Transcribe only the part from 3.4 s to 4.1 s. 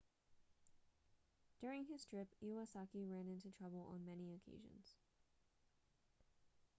trouble on